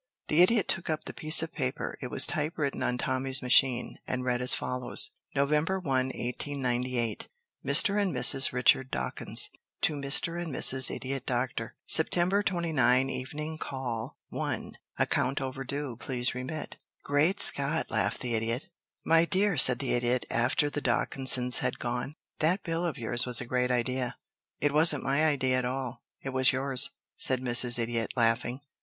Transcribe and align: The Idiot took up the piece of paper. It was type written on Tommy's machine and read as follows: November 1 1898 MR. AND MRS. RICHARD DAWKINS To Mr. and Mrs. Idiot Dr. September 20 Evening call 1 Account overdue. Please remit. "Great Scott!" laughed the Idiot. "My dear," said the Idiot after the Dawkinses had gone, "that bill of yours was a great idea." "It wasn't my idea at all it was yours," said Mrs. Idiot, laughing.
The 0.29 0.41
Idiot 0.41 0.67
took 0.67 0.89
up 0.89 1.03
the 1.03 1.13
piece 1.13 1.43
of 1.43 1.53
paper. 1.53 1.95
It 2.01 2.09
was 2.09 2.25
type 2.25 2.53
written 2.57 2.81
on 2.81 2.97
Tommy's 2.97 3.43
machine 3.43 3.99
and 4.07 4.25
read 4.25 4.41
as 4.41 4.55
follows: 4.55 5.11
November 5.35 5.79
1 5.79 6.07
1898 6.07 7.27
MR. 7.63 8.01
AND 8.01 8.11
MRS. 8.15 8.51
RICHARD 8.51 8.89
DAWKINS 8.89 9.51
To 9.81 9.93
Mr. 9.93 10.41
and 10.41 10.51
Mrs. 10.51 10.89
Idiot 10.89 11.27
Dr. 11.27 11.75
September 11.85 12.41
20 12.41 12.69
Evening 13.13 13.59
call 13.59 14.17
1 14.29 14.75
Account 14.97 15.39
overdue. 15.39 15.97
Please 15.97 16.33
remit. 16.33 16.77
"Great 17.03 17.39
Scott!" 17.39 17.91
laughed 17.91 18.21
the 18.21 18.33
Idiot. 18.33 18.69
"My 19.05 19.25
dear," 19.25 19.55
said 19.55 19.77
the 19.77 19.93
Idiot 19.93 20.25
after 20.31 20.67
the 20.71 20.81
Dawkinses 20.81 21.59
had 21.59 21.77
gone, 21.77 22.15
"that 22.39 22.63
bill 22.63 22.83
of 22.87 22.97
yours 22.97 23.27
was 23.27 23.39
a 23.39 23.45
great 23.45 23.69
idea." 23.69 24.17
"It 24.59 24.71
wasn't 24.73 25.03
my 25.03 25.23
idea 25.27 25.59
at 25.59 25.65
all 25.65 26.01
it 26.23 26.29
was 26.31 26.51
yours," 26.51 26.89
said 27.17 27.39
Mrs. 27.41 27.77
Idiot, 27.77 28.13
laughing. 28.15 28.61